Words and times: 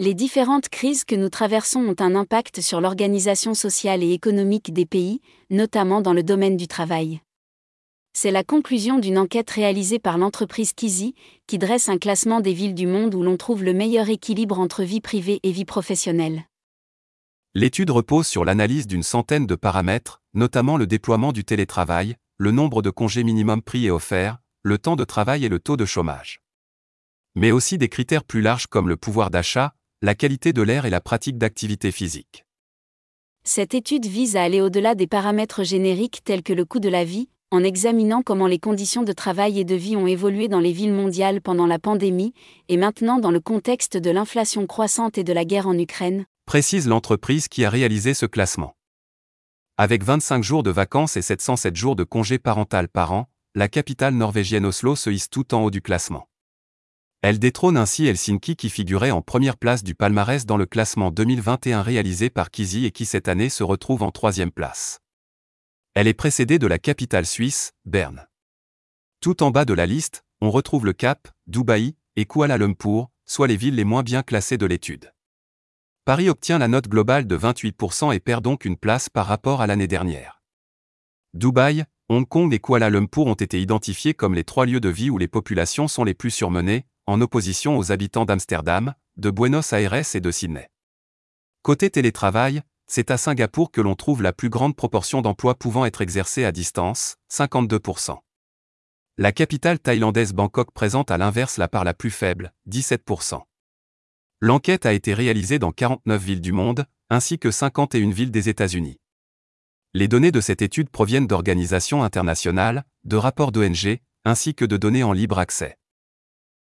Les 0.00 0.14
différentes 0.14 0.68
crises 0.70 1.04
que 1.04 1.14
nous 1.14 1.28
traversons 1.28 1.78
ont 1.78 1.94
un 2.00 2.16
impact 2.16 2.60
sur 2.60 2.80
l'organisation 2.80 3.54
sociale 3.54 4.02
et 4.02 4.10
économique 4.10 4.72
des 4.72 4.86
pays, 4.86 5.20
notamment 5.50 6.00
dans 6.00 6.12
le 6.12 6.24
domaine 6.24 6.56
du 6.56 6.66
travail. 6.66 7.20
C'est 8.12 8.32
la 8.32 8.42
conclusion 8.42 8.98
d'une 8.98 9.18
enquête 9.18 9.50
réalisée 9.50 10.00
par 10.00 10.18
l'entreprise 10.18 10.72
Kizi, 10.72 11.14
qui 11.46 11.58
dresse 11.58 11.88
un 11.88 11.98
classement 11.98 12.40
des 12.40 12.54
villes 12.54 12.74
du 12.74 12.88
monde 12.88 13.14
où 13.14 13.22
l'on 13.22 13.36
trouve 13.36 13.62
le 13.62 13.72
meilleur 13.72 14.08
équilibre 14.08 14.58
entre 14.58 14.82
vie 14.82 15.00
privée 15.00 15.38
et 15.44 15.52
vie 15.52 15.64
professionnelle. 15.64 16.42
L'étude 17.54 17.90
repose 17.90 18.26
sur 18.26 18.44
l'analyse 18.44 18.88
d'une 18.88 19.04
centaine 19.04 19.46
de 19.46 19.54
paramètres, 19.54 20.20
notamment 20.32 20.76
le 20.76 20.88
déploiement 20.88 21.30
du 21.30 21.44
télétravail, 21.44 22.16
le 22.36 22.50
nombre 22.50 22.82
de 22.82 22.90
congés 22.90 23.22
minimum 23.22 23.62
pris 23.62 23.86
et 23.86 23.92
offerts, 23.92 24.38
le 24.64 24.76
temps 24.76 24.96
de 24.96 25.04
travail 25.04 25.44
et 25.44 25.48
le 25.48 25.60
taux 25.60 25.76
de 25.76 25.84
chômage. 25.84 26.40
Mais 27.36 27.52
aussi 27.52 27.78
des 27.78 27.88
critères 27.88 28.24
plus 28.24 28.40
larges 28.40 28.66
comme 28.66 28.88
le 28.88 28.96
pouvoir 28.96 29.30
d'achat, 29.30 29.72
la 30.04 30.14
qualité 30.14 30.52
de 30.52 30.60
l'air 30.60 30.84
et 30.84 30.90
la 30.90 31.00
pratique 31.00 31.38
d'activité 31.38 31.90
physique. 31.90 32.44
Cette 33.42 33.72
étude 33.72 34.04
vise 34.04 34.36
à 34.36 34.42
aller 34.42 34.60
au-delà 34.60 34.94
des 34.94 35.06
paramètres 35.06 35.64
génériques 35.64 36.20
tels 36.24 36.42
que 36.42 36.52
le 36.52 36.66
coût 36.66 36.78
de 36.78 36.90
la 36.90 37.04
vie, 37.04 37.30
en 37.50 37.64
examinant 37.64 38.20
comment 38.20 38.46
les 38.46 38.58
conditions 38.58 39.02
de 39.02 39.14
travail 39.14 39.58
et 39.58 39.64
de 39.64 39.74
vie 39.74 39.96
ont 39.96 40.06
évolué 40.06 40.46
dans 40.46 40.60
les 40.60 40.72
villes 40.72 40.92
mondiales 40.92 41.40
pendant 41.40 41.66
la 41.66 41.78
pandémie, 41.78 42.34
et 42.68 42.76
maintenant 42.76 43.18
dans 43.18 43.30
le 43.30 43.40
contexte 43.40 43.96
de 43.96 44.10
l'inflation 44.10 44.66
croissante 44.66 45.16
et 45.16 45.24
de 45.24 45.32
la 45.32 45.46
guerre 45.46 45.68
en 45.68 45.78
Ukraine, 45.78 46.26
précise 46.44 46.86
l'entreprise 46.86 47.48
qui 47.48 47.64
a 47.64 47.70
réalisé 47.70 48.12
ce 48.12 48.26
classement. 48.26 48.76
Avec 49.78 50.04
25 50.04 50.44
jours 50.44 50.62
de 50.62 50.70
vacances 50.70 51.16
et 51.16 51.22
707 51.22 51.76
jours 51.76 51.96
de 51.96 52.04
congé 52.04 52.38
parental 52.38 52.90
par 52.90 53.12
an, 53.12 53.30
la 53.54 53.68
capitale 53.68 54.12
norvégienne 54.12 54.66
Oslo 54.66 54.96
se 54.96 55.08
hisse 55.08 55.30
tout 55.30 55.54
en 55.54 55.62
haut 55.62 55.70
du 55.70 55.80
classement. 55.80 56.28
Elle 57.26 57.38
détrône 57.38 57.78
ainsi 57.78 58.06
Helsinki 58.06 58.54
qui 58.54 58.68
figurait 58.68 59.10
en 59.10 59.22
première 59.22 59.56
place 59.56 59.82
du 59.82 59.94
palmarès 59.94 60.44
dans 60.44 60.58
le 60.58 60.66
classement 60.66 61.10
2021 61.10 61.80
réalisé 61.80 62.28
par 62.28 62.50
Kizi 62.50 62.84
et 62.84 62.90
qui 62.90 63.06
cette 63.06 63.28
année 63.28 63.48
se 63.48 63.62
retrouve 63.62 64.02
en 64.02 64.10
troisième 64.10 64.50
place. 64.50 65.00
Elle 65.94 66.06
est 66.06 66.12
précédée 66.12 66.58
de 66.58 66.66
la 66.66 66.78
capitale 66.78 67.24
suisse, 67.24 67.72
Berne. 67.86 68.26
Tout 69.22 69.42
en 69.42 69.50
bas 69.50 69.64
de 69.64 69.72
la 69.72 69.86
liste, 69.86 70.22
on 70.42 70.50
retrouve 70.50 70.84
le 70.84 70.92
Cap, 70.92 71.26
Dubaï 71.46 71.96
et 72.16 72.26
Kuala 72.26 72.58
Lumpur, 72.58 73.08
soit 73.24 73.46
les 73.46 73.56
villes 73.56 73.76
les 73.76 73.84
moins 73.84 74.02
bien 74.02 74.22
classées 74.22 74.58
de 74.58 74.66
l'étude. 74.66 75.14
Paris 76.04 76.28
obtient 76.28 76.58
la 76.58 76.68
note 76.68 76.88
globale 76.88 77.26
de 77.26 77.38
28% 77.38 78.14
et 78.14 78.20
perd 78.20 78.44
donc 78.44 78.66
une 78.66 78.76
place 78.76 79.08
par 79.08 79.24
rapport 79.24 79.62
à 79.62 79.66
l'année 79.66 79.88
dernière. 79.88 80.42
Dubaï, 81.32 81.86
Hong 82.10 82.28
Kong 82.28 82.52
et 82.52 82.58
Kuala 82.58 82.90
Lumpur 82.90 83.28
ont 83.28 83.32
été 83.32 83.62
identifiés 83.62 84.12
comme 84.12 84.34
les 84.34 84.44
trois 84.44 84.66
lieux 84.66 84.80
de 84.80 84.90
vie 84.90 85.08
où 85.08 85.16
les 85.16 85.26
populations 85.26 85.88
sont 85.88 86.04
les 86.04 86.12
plus 86.12 86.30
surmenées, 86.30 86.84
en 87.06 87.20
opposition 87.20 87.76
aux 87.78 87.92
habitants 87.92 88.24
d'Amsterdam, 88.24 88.94
de 89.16 89.30
Buenos 89.30 89.72
Aires 89.72 90.14
et 90.14 90.20
de 90.20 90.30
Sydney. 90.30 90.70
Côté 91.62 91.90
télétravail, 91.90 92.62
c'est 92.86 93.10
à 93.10 93.16
Singapour 93.16 93.70
que 93.70 93.80
l'on 93.80 93.94
trouve 93.94 94.22
la 94.22 94.32
plus 94.32 94.50
grande 94.50 94.76
proportion 94.76 95.22
d'emplois 95.22 95.54
pouvant 95.54 95.84
être 95.84 96.02
exercés 96.02 96.44
à 96.44 96.52
distance, 96.52 97.16
52%. 97.32 98.18
La 99.16 99.32
capitale 99.32 99.78
thaïlandaise 99.78 100.32
Bangkok 100.32 100.72
présente 100.72 101.10
à 101.10 101.18
l'inverse 101.18 101.56
la 101.56 101.68
part 101.68 101.84
la 101.84 101.94
plus 101.94 102.10
faible, 102.10 102.52
17%. 102.68 103.42
L'enquête 104.40 104.86
a 104.86 104.92
été 104.92 105.14
réalisée 105.14 105.58
dans 105.58 105.72
49 105.72 106.22
villes 106.22 106.40
du 106.40 106.52
monde, 106.52 106.86
ainsi 107.10 107.38
que 107.38 107.50
51 107.50 108.10
villes 108.10 108.30
des 108.30 108.48
États-Unis. 108.48 108.98
Les 109.94 110.08
données 110.08 110.32
de 110.32 110.40
cette 110.40 110.62
étude 110.62 110.90
proviennent 110.90 111.28
d'organisations 111.28 112.02
internationales, 112.02 112.84
de 113.04 113.16
rapports 113.16 113.52
d'ONG, 113.52 114.00
ainsi 114.24 114.54
que 114.54 114.64
de 114.64 114.76
données 114.76 115.04
en 115.04 115.12
libre 115.12 115.38
accès. 115.38 115.78